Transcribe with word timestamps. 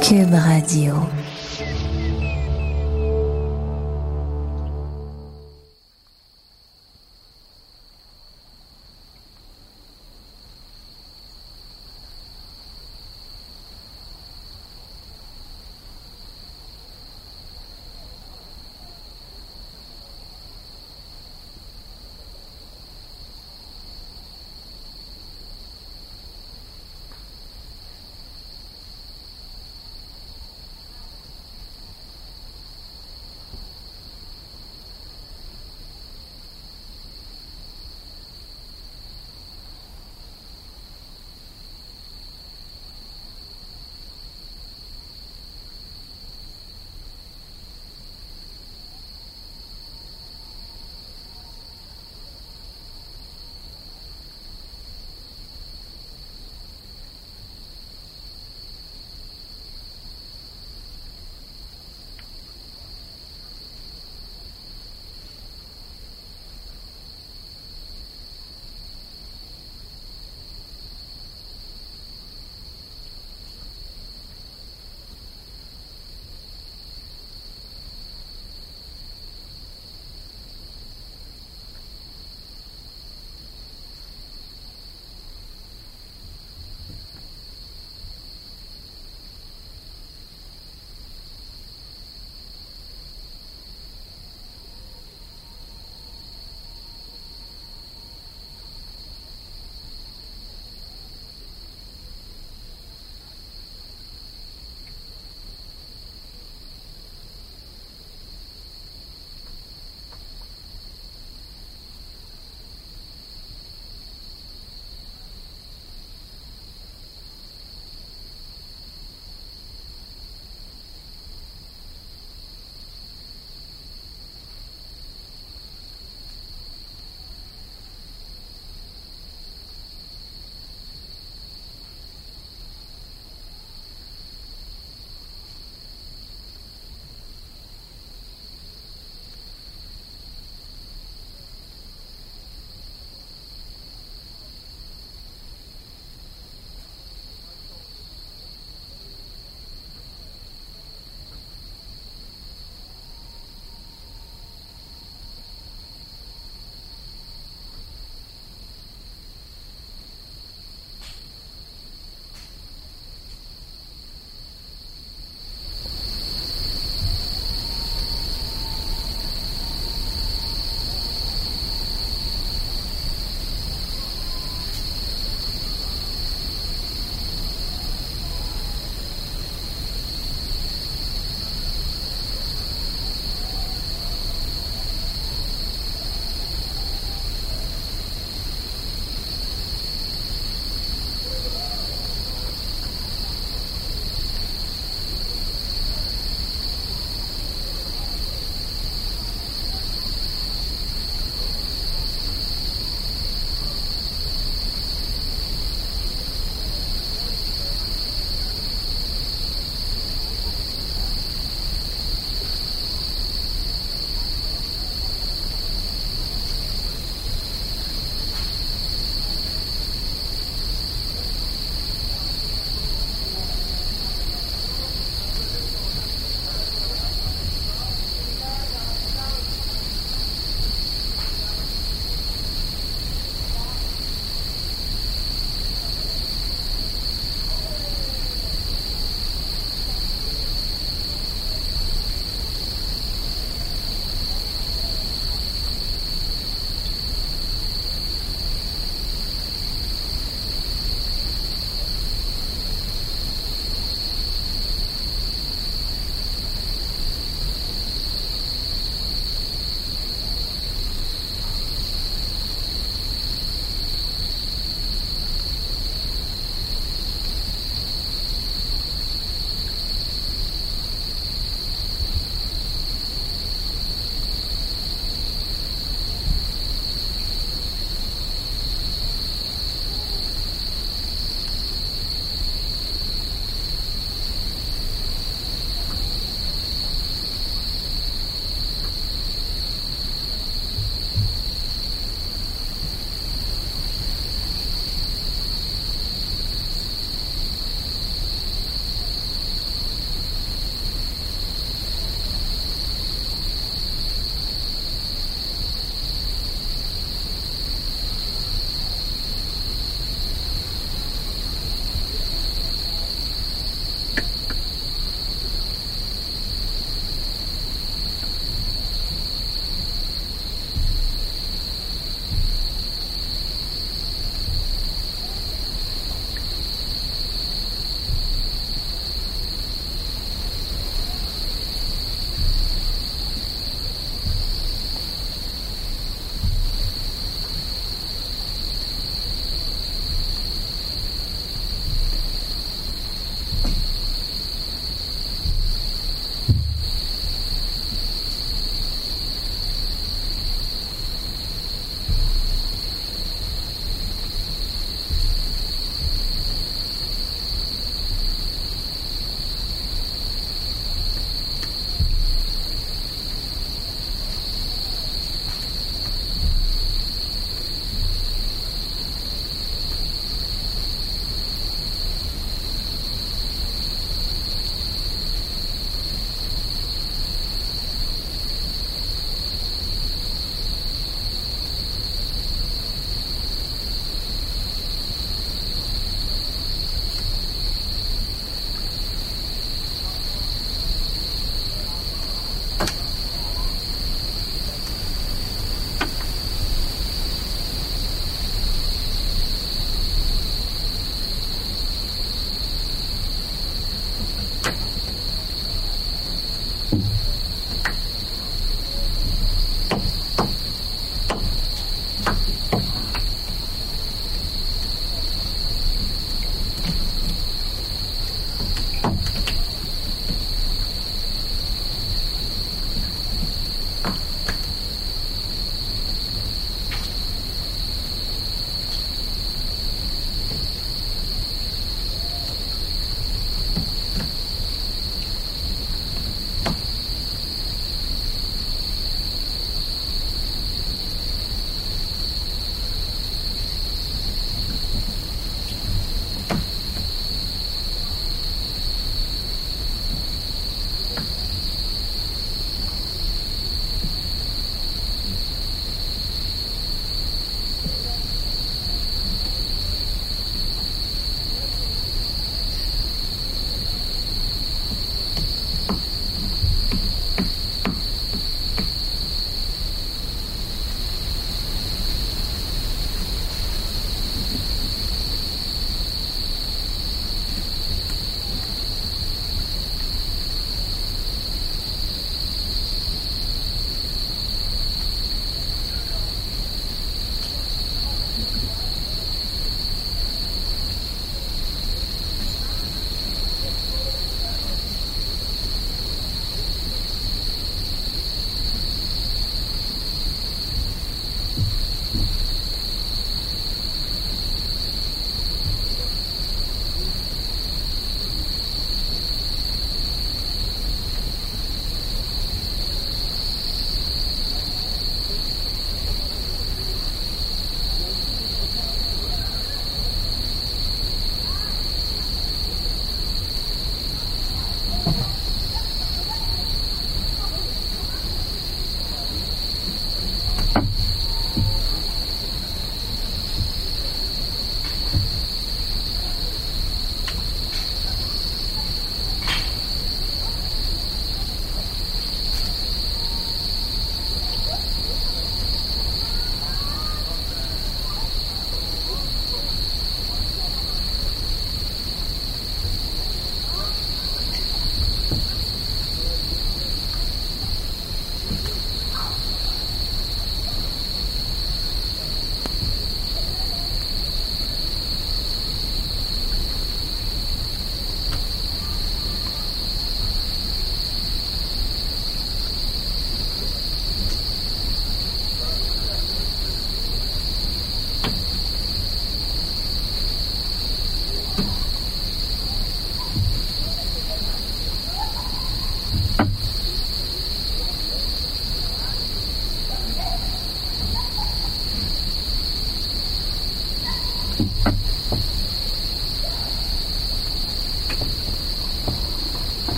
Cube 0.00 0.34
Radio. 0.34 1.35